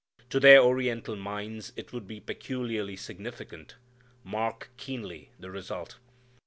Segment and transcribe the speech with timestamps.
[0.31, 3.75] To their Oriental minds it would be peculiarly significant,
[4.23, 5.99] Mark keenly the result.